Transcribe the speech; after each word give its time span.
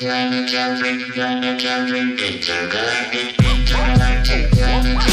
Intergalactic, 0.00 1.16
intergalactic, 1.16 2.20
intergalactic, 2.20 3.34
intergalactic. 3.42 5.07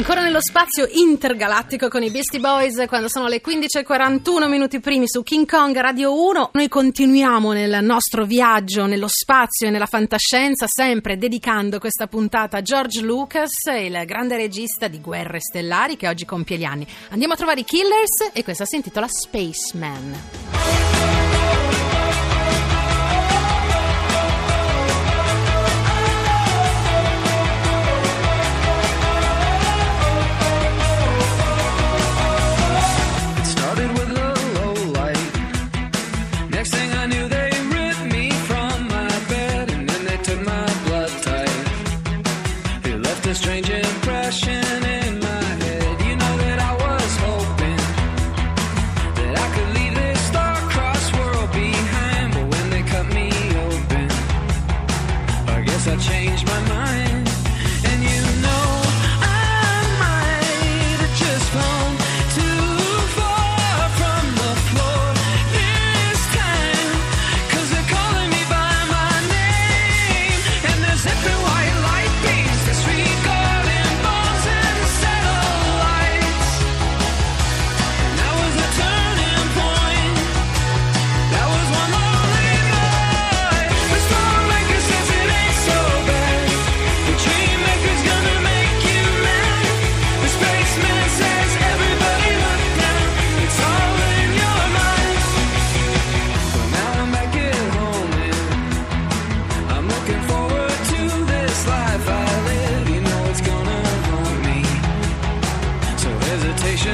Ancora 0.00 0.22
nello 0.22 0.40
spazio 0.40 0.88
intergalattico 0.90 1.88
con 1.88 2.02
i 2.02 2.10
Beastie 2.10 2.40
Boys 2.40 2.86
quando 2.88 3.06
sono 3.10 3.28
le 3.28 3.42
15.41 3.42 4.48
minuti 4.48 4.80
primi 4.80 5.06
su 5.06 5.22
King 5.22 5.46
Kong 5.46 5.76
Radio 5.76 6.18
1. 6.26 6.52
Noi 6.54 6.68
continuiamo 6.68 7.52
nel 7.52 7.84
nostro 7.84 8.24
viaggio 8.24 8.86
nello 8.86 9.08
spazio 9.08 9.66
e 9.66 9.70
nella 9.70 9.84
fantascienza, 9.84 10.64
sempre 10.66 11.18
dedicando 11.18 11.78
questa 11.78 12.06
puntata 12.06 12.56
a 12.56 12.62
George 12.62 13.02
Lucas, 13.02 13.50
il 13.78 14.02
grande 14.06 14.36
regista 14.36 14.88
di 14.88 15.02
Guerre 15.02 15.38
Stellari 15.38 15.98
che 15.98 16.08
oggi 16.08 16.24
compie 16.24 16.56
gli 16.56 16.64
anni. 16.64 16.86
Andiamo 17.10 17.34
a 17.34 17.36
trovare 17.36 17.60
i 17.60 17.64
Killers 17.64 18.30
e 18.32 18.42
questa 18.42 18.64
si 18.64 18.76
intitola 18.76 19.06
Spaceman. 19.06 20.69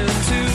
to 0.07 0.46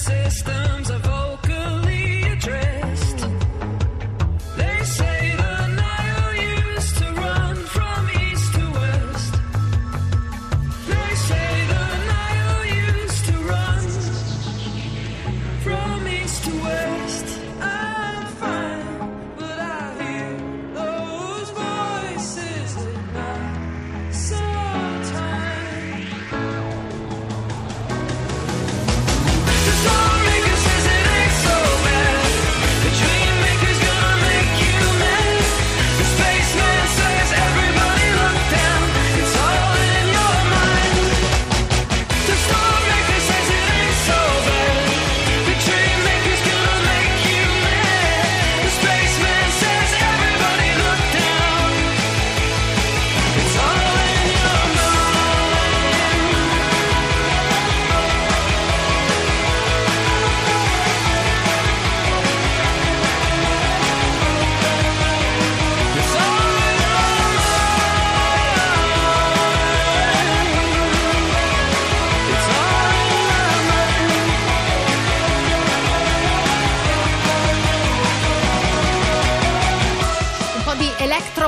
systems 0.00 0.88
of 0.88 1.09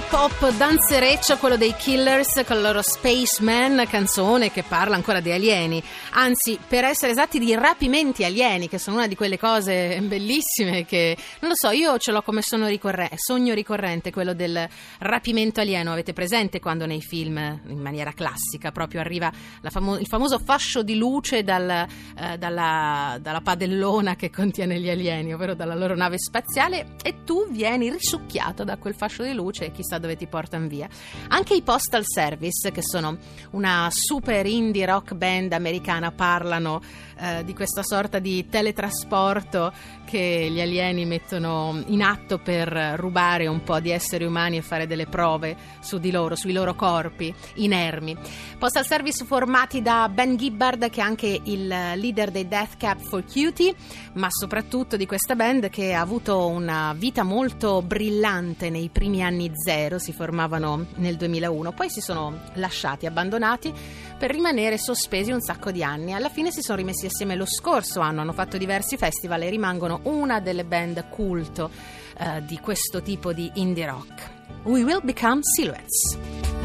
pop 0.09 0.51
danzereccio, 0.57 1.37
quello 1.37 1.59
dei 1.59 1.75
Killers 1.75 2.43
con 2.47 2.57
il 2.57 2.63
loro 2.63 2.81
Spaceman, 2.81 3.85
canzone 3.87 4.51
che 4.51 4.63
parla 4.63 4.95
ancora 4.95 5.21
di 5.21 5.31
alieni. 5.31 5.83
Anzi, 6.13 6.59
per 6.67 6.85
essere 6.85 7.13
esatti, 7.13 7.39
di 7.39 7.55
rapimenti 7.55 8.25
alieni, 8.25 8.67
che 8.67 8.79
sono 8.79 8.97
una 8.97 9.07
di 9.07 9.15
quelle 9.15 9.39
cose 9.39 10.01
bellissime 10.01 10.87
che, 10.87 11.19
non 11.41 11.51
lo 11.51 11.57
so, 11.57 11.71
io 11.71 11.99
ce 11.99 12.13
l'ho 12.13 12.23
come 12.23 12.41
ricorrente, 12.67 13.17
sogno 13.19 13.53
ricorrente 13.53 14.11
quello 14.11 14.33
del 14.33 14.67
rapimento 15.01 15.61
alieno. 15.61 15.93
Avete 15.93 16.15
presente 16.15 16.59
quando 16.59 16.87
nei 16.87 17.03
film, 17.03 17.37
in 17.67 17.79
maniera 17.79 18.13
classica, 18.13 18.73
proprio 18.73 19.01
arriva 19.01 19.31
famo- 19.69 19.99
il 19.99 20.07
famoso 20.07 20.39
fascio 20.39 20.83
di 20.83 20.97
luce 20.97 21.43
dal, 21.43 21.69
eh, 21.69 22.39
dalla, 22.39 23.19
dalla 23.21 23.41
padellona 23.43 24.17
che 24.17 24.31
contiene 24.31 24.81
gli 24.81 24.89
alieni, 24.89 25.35
ovvero 25.35 25.55
dalla 25.55 25.75
loro 25.75 25.95
nave 25.95 26.19
spaziale, 26.19 26.95
e 27.03 27.25
tu 27.25 27.51
vieni 27.51 27.91
risucchiato 27.91 28.65
da 28.65 28.79
quel 28.79 28.95
fascio 28.95 29.23
di 29.23 29.33
luce 29.33 29.41
e 29.51 29.73
chissà 29.73 29.99
dove 29.99 30.17
ti 30.17 30.27
portano 30.27 30.67
via. 30.67 30.89
Anche 31.29 31.55
i 31.55 31.63
Postal 31.63 32.05
Service, 32.05 32.71
che 32.71 32.83
sono 32.83 33.17
una 33.51 33.89
super 33.91 34.47
indie 34.47 34.87
rock 34.87 35.15
band 35.15 35.53
americana, 35.53 36.13
parlano 36.13 36.81
eh, 37.19 37.45
di 37.45 37.55
questa 37.55 37.83
sorta 37.83 38.19
di 38.19 38.49
teletrasporto 38.49 39.73
che 40.05 40.49
gli 40.51 40.61
alieni 40.61 41.07
mettono 41.07 41.83
in 41.87 42.03
atto 42.03 42.39
per 42.39 42.95
rubare 42.97 43.47
un 43.47 43.63
po' 43.63 43.81
di 43.81 43.91
esseri 43.91 44.25
umani 44.25 44.59
e 44.59 44.63
fare 44.63 44.87
delle 44.87 45.07
prove 45.07 45.57
su 45.81 45.99
di 45.99 46.11
loro, 46.11 46.35
sui 46.35 46.53
loro 46.53 46.75
corpi 46.75 47.35
inermi. 47.55 48.17
Postal 48.59 48.85
Service 48.85 49.25
formati 49.25 49.81
da 49.81 50.09
Ben 50.13 50.37
Gibbard, 50.37 50.91
che 50.91 51.01
è 51.01 51.05
anche 51.05 51.41
il 51.45 51.67
leader 51.67 52.31
dei 52.31 52.47
Death 52.47 52.77
Cab 52.77 52.99
for 53.01 53.25
Cutie, 53.25 53.75
ma 54.15 54.29
soprattutto 54.31 54.97
di 54.97 55.07
questa 55.07 55.35
band 55.35 55.71
che 55.71 55.95
ha 55.95 56.01
avuto 56.01 56.49
una 56.49 56.95
vita 56.97 57.23
molto 57.23 57.81
brillante 57.83 58.69
nei 58.69 58.91
primi 58.91 59.23
anni 59.23 59.32
zero, 59.55 59.99
si 59.99 60.13
formavano 60.13 60.87
nel 60.97 61.17
2001, 61.17 61.73
poi 61.73 61.91
si 61.91 62.01
sono 62.01 62.41
lasciati, 62.55 63.07
abbandonati 63.07 63.73
per 64.19 64.31
rimanere 64.31 64.79
sospesi 64.79 65.31
un 65.31 65.41
sacco 65.41 65.71
di 65.71 65.83
anni. 65.83 66.13
Alla 66.13 66.29
fine 66.29 66.51
si 66.51 66.63
sono 66.63 66.79
rimessi 66.79 67.07
assieme 67.07 67.35
lo 67.35 67.47
scorso 67.47 68.01
anno, 68.01 68.21
hanno 68.21 68.33
fatto 68.33 68.57
diversi 68.59 68.97
festival 68.97 69.43
e 69.43 69.51
rimangono 69.51 70.01
una 70.05 70.41
delle 70.41 70.65
band 70.65 71.09
culto 71.09 71.71
eh, 72.19 72.45
di 72.45 72.59
questo 72.59 73.03
tipo 73.03 73.33
di 73.33 73.51
indie 73.55 73.87
rock. 73.87 74.31
We 74.65 74.83
Will 74.83 75.01
Become 75.03 75.41
Silhouettes. 75.43 76.62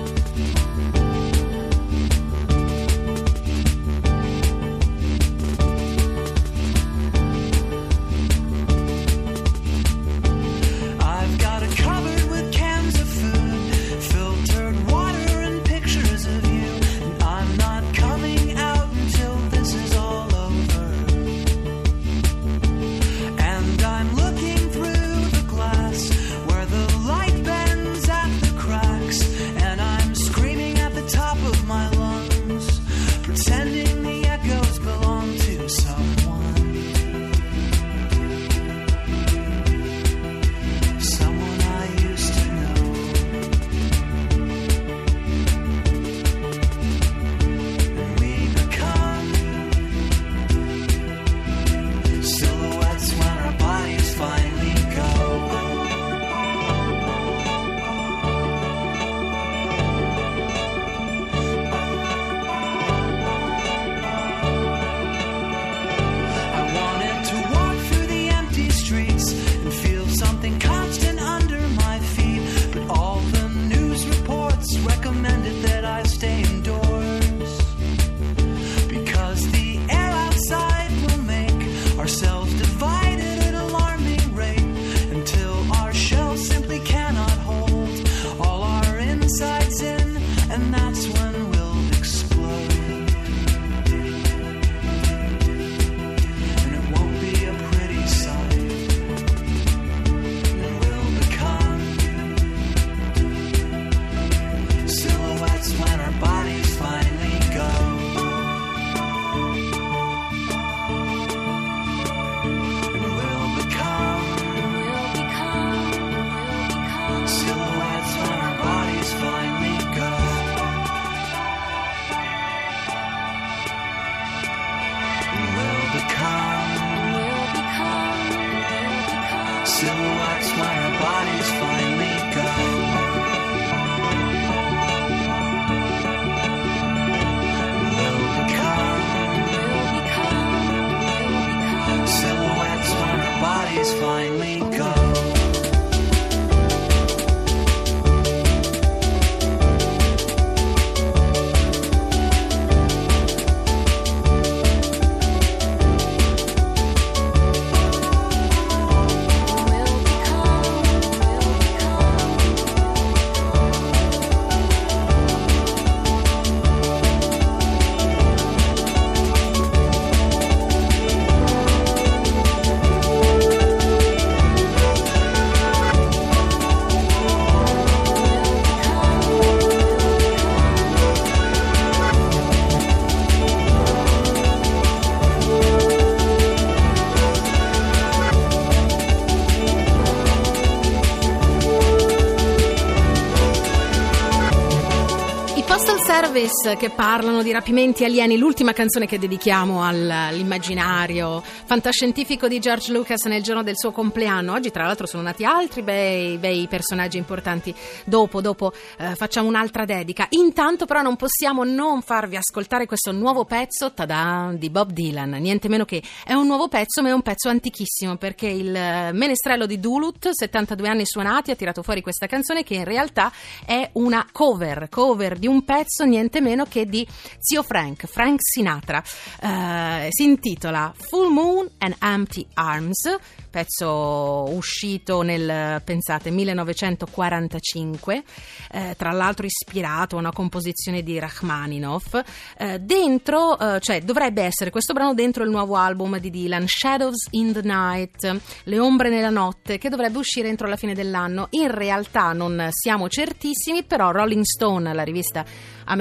Elvis 196.38 196.78
che 196.78 196.92
parlano 196.92 197.42
di 197.42 197.52
rapimenti 197.52 198.06
alieni, 198.06 198.38
l'ultima 198.38 198.72
canzone 198.72 199.08
che 199.08 199.18
dedichiamo 199.18 199.82
al- 199.82 200.08
all'immaginario 200.08 201.42
fantascientifico 201.42 202.48
di 202.48 202.60
George 202.60 202.92
Lucas 202.92 203.24
nel 203.24 203.42
giorno 203.42 203.64
del 203.64 203.76
suo 203.76 203.92
compleanno. 203.92 204.54
Oggi 204.54 204.70
tra 204.70 204.86
l'altro 204.86 205.08
sono 205.08 205.24
nati 205.24 205.46
altri 205.46 205.82
bei, 205.82 206.38
bei 206.38 206.68
personaggi 206.68 207.18
importanti. 207.18 207.74
Dopo, 208.06 208.40
dopo 208.40 208.72
eh, 209.00 209.16
facciamo 209.16 209.48
un'altra 209.48 209.86
dedica. 209.86 210.28
Intanto 210.30 210.86
però 210.86 211.02
non 211.02 211.16
possiamo 211.16 211.64
non 211.64 212.04
farvi 212.04 212.36
ascoltare 212.36 212.86
questo 212.86 213.12
nuovo 213.12 213.44
pezzo, 213.46 213.94
tada, 213.94 214.52
di 214.54 214.70
Bob 214.70 214.92
Dylan. 214.92 215.32
Niente 215.40 215.68
meno 215.68 215.86
che 215.86 216.04
è 216.24 216.34
un 216.34 216.46
nuovo 216.46 216.68
pezzo, 216.68 217.02
ma 217.02 217.10
è 217.10 217.14
un 217.14 217.24
pezzo 217.24 217.50
antichissimo 217.50 218.16
perché 218.18 218.46
il 218.46 218.76
eh, 218.76 219.12
menestrello 219.12 219.66
di 219.66 219.80
Duluth, 219.80 220.30
72 220.30 220.88
anni 220.88 221.06
suonati, 221.08 221.50
ha 221.50 221.56
tirato 221.56 221.82
fuori 221.82 222.04
questa 222.04 222.28
canzone 222.28 222.62
che 222.62 222.76
in 222.76 222.84
realtà 222.84 223.32
è 223.66 223.90
una 223.94 224.24
cover, 224.32 224.88
cover 224.88 225.40
di 225.40 225.48
un 225.48 225.64
pezzo 225.64 226.04
niente 226.04 226.26
meno 226.42 226.66
che 226.66 226.86
di 226.86 227.08
zio 227.40 227.64
Frank, 227.64 228.06
Frank 228.06 228.40
Sinatra. 228.42 229.04
Eh, 229.42 230.08
si 230.10 230.24
intitola 230.24 230.94
Full 230.96 231.32
Moon 231.32 231.70
and 231.80 231.96
Empty 232.00 232.46
Arms, 232.54 233.18
pezzo 233.50 234.46
uscito 234.50 235.22
nel, 235.22 235.82
pensate, 235.84 236.30
1945, 236.30 238.24
eh, 238.72 238.96
tra 238.98 239.12
l'altro 239.12 239.46
ispirato 239.46 240.16
a 240.16 240.20
una 240.20 240.32
composizione 240.32 241.02
di 241.02 241.18
Rachmaninoff. 241.18 242.22
Eh, 242.58 242.80
dentro, 242.80 243.58
eh, 243.58 243.80
cioè 243.80 244.02
dovrebbe 244.02 244.44
essere 244.44 244.70
questo 244.70 244.94
brano 244.94 245.14
dentro 245.14 245.44
il 245.44 245.50
nuovo 245.50 245.76
album 245.76 246.20
di 246.20 246.30
Dylan, 246.30 246.68
Shadows 246.68 247.28
in 247.32 247.54
the 247.54 247.62
Night, 247.64 248.40
Le 248.64 248.80
ombre 248.80 249.10
nella 249.10 249.30
notte, 249.30 249.78
che 249.78 249.90
dovrebbe 249.90 250.18
uscire 250.20 250.50
entro 250.50 250.68
la 250.68 250.76
fine 250.76 250.94
dell'anno. 250.94 251.48
In 251.52 251.72
realtà 251.72 252.34
non 252.34 252.68
siamo 252.72 253.10
certissimi, 253.10 253.84
però 253.84 254.12
Rolling 254.12 254.44
Stone, 254.44 254.94
la 254.94 255.04
rivista 255.04 255.46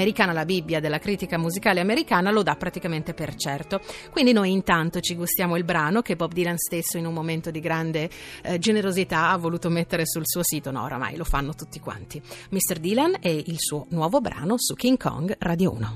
americana, 0.06 0.32
la 0.32 0.44
Bibbia 0.44 0.78
della 0.78 1.00
critica 1.00 1.36
musicale 1.36 1.80
americana, 1.80 2.30
lo 2.30 2.44
dà 2.44 2.54
praticamente 2.54 3.12
per 3.12 3.34
certo. 3.34 3.80
Quindi 4.12 4.32
noi 4.32 4.52
intanto 4.52 5.00
ci 5.00 5.16
gustiamo 5.16 5.56
il 5.56 5.64
brano 5.64 6.00
che 6.00 6.14
Bob 6.14 6.32
Dylan 6.32 6.56
stesso 6.58 6.96
in 6.96 7.06
un 7.06 7.12
momento 7.12 7.50
di 7.50 7.58
grande 7.58 8.08
eh, 8.42 8.58
generosità 8.58 9.30
ha 9.30 9.36
voluto 9.36 9.68
mettere 9.68 10.06
sul 10.06 10.22
suo 10.24 10.44
sito, 10.44 10.70
no 10.70 10.84
oramai 10.84 11.16
lo 11.16 11.24
fanno 11.24 11.54
tutti 11.54 11.80
quanti. 11.80 12.22
Mr. 12.50 12.78
Dylan 12.78 13.16
e 13.20 13.42
il 13.46 13.56
suo 13.58 13.86
nuovo 13.90 14.20
brano 14.20 14.54
su 14.58 14.74
King 14.74 14.96
Kong 14.96 15.34
Radio 15.40 15.72
1. 15.72 15.94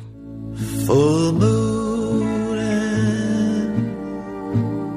Full 0.87 1.33
moon 1.35 2.59
and 2.59 3.85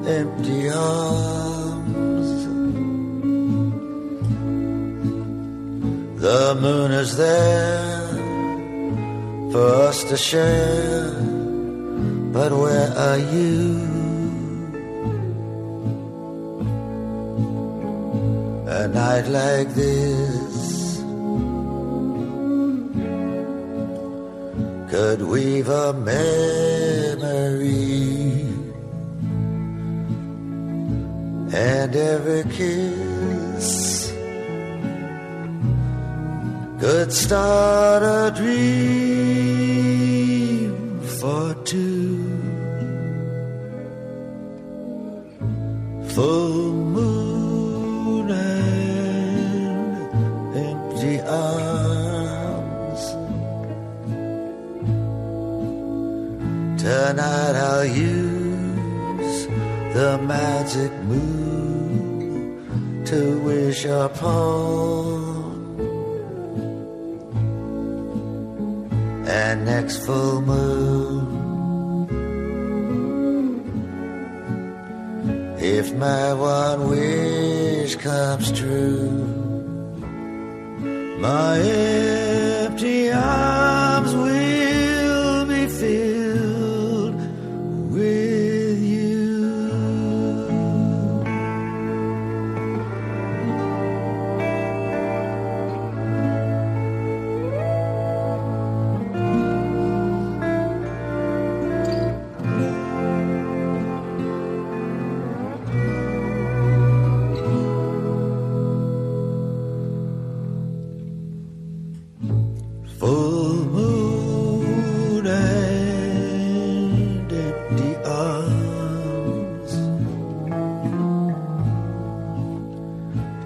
empty 0.08 0.68
arms. 0.68 1.92
The 6.20 6.56
moon 6.60 6.90
is 6.90 7.16
there 7.16 8.03
for 9.54 9.70
us 9.88 10.02
to 10.02 10.16
share, 10.16 11.14
but 12.36 12.50
where 12.50 12.90
are 13.06 13.20
you? 13.34 13.78
A 18.66 18.88
night 18.88 19.26
like 19.28 19.68
this 19.82 20.98
could 24.90 25.22
weave 25.22 25.68
a 25.68 25.92
memory, 25.92 27.62
and 31.54 31.94
every 31.94 32.42
kiss 32.58 33.68
could 36.80 37.12
start 37.12 38.02
a 38.02 38.32
dream 38.34 39.43
for 41.54 41.64
two. 41.64 42.18
Full 46.14 46.72
moon 46.72 48.30
and 48.30 50.56
empty 50.56 51.20
arms. 51.20 53.02
Tonight 56.80 57.54
I'll 57.68 57.84
use 57.86 59.46
the 59.94 60.18
magic 60.22 60.92
moon 61.04 63.04
to 63.06 63.38
wish 63.40 63.84
upon. 63.84 65.52
And 69.26 69.64
next 69.64 69.96
full 70.06 70.40
moon, 70.42 71.43
if 75.64 75.94
my 75.94 76.34
one 76.34 76.90
wish 76.90 77.96
comes 77.96 78.52
true, 78.52 79.08
my 81.18 81.58
empty 81.58 83.10
arms 83.10 83.63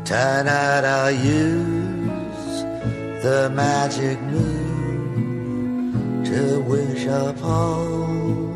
Tonight 0.08 0.84
I'll 0.86 1.10
use 1.10 2.62
the 3.22 3.50
magic 3.52 4.18
moon 4.22 6.24
to 6.24 6.62
wish 6.62 7.04
upon. 7.04 8.48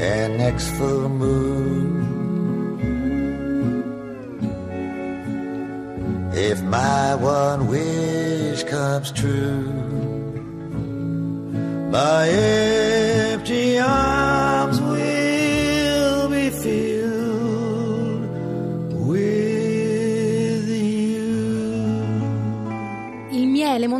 And 0.00 0.36
next 0.36 0.68
full 0.70 1.08
moon. 1.08 2.02
If 6.34 6.60
my 6.64 7.14
one 7.14 7.68
wish 7.68 8.64
comes 8.64 9.12
true, 9.12 9.70
my 11.92 12.26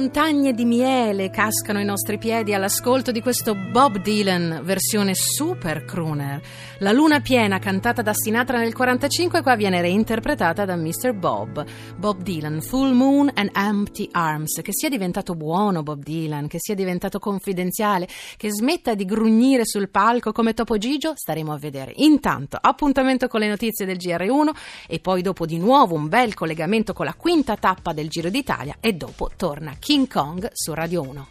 montagne 0.05 0.53
di 0.53 0.67
miele 0.67 1.31
cascano 1.31 1.79
ai 1.79 1.87
nostri 1.87 2.19
piedi 2.19 2.53
all'ascolto 2.53 3.11
di 3.11 3.23
questo 3.23 3.55
Bob 3.55 4.03
Dylan 4.03 4.61
versione 4.63 5.15
super 5.15 5.87
crooner. 5.87 6.43
La 6.81 6.93
luna 6.93 7.21
piena 7.21 7.59
cantata 7.59 8.03
da 8.03 8.13
Sinatra 8.13 8.59
nel 8.59 8.75
45 8.75 9.41
qua 9.41 9.57
viene 9.57 9.81
reinterpretata 9.81 10.67
da 10.67 10.77
Mr. 10.77 11.15
Bob. 11.15 11.65
Bob 11.97 12.21
Dylan, 12.21 12.61
Full 12.61 12.93
Moon 12.93 13.31
and 13.33 13.49
Empty 13.55 14.11
Arms. 14.13 14.61
Che 14.61 14.73
sia 14.73 14.91
diventato 14.91 15.35
buono 15.35 15.83
Bob 15.83 16.03
Dylan, 16.03 16.49
che 16.49 16.59
sia 16.61 16.75
diventato 16.75 17.19
confidenziale, 17.19 18.07
che 18.37 18.51
smetta 18.51 18.95
di 18.95 19.07
grugnire 19.07 19.65
sul 19.65 19.89
palco 19.89 20.33
come 20.33 20.53
Topo 20.53 20.77
Gigio, 20.77 21.15
staremo 21.17 21.51
a 21.51 21.57
vedere. 21.57 21.93
Intanto, 21.97 22.59
appuntamento 22.61 23.27
con 23.27 23.41
le 23.41 23.49
notizie 23.49 23.87
del 23.87 23.97
GR1 23.97 24.51
e 24.87 24.99
poi 24.99 25.23
dopo 25.23 25.47
di 25.47 25.57
nuovo 25.57 25.95
un 25.95 26.09
bel 26.09 26.35
collegamento 26.35 26.93
con 26.93 27.07
la 27.07 27.15
quinta 27.15 27.57
tappa 27.57 27.95
del 27.95 28.09
Giro 28.09 28.29
d'Italia 28.29 28.77
e 28.81 28.93
dopo 28.93 29.31
torna 29.35 29.75
King 29.95 30.09
Kong 30.09 30.51
su 30.53 30.75
Radio 30.75 31.03
1. 31.03 31.29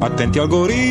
Attenti 0.00 0.38
al 0.38 0.46
gorilla. 0.46 0.82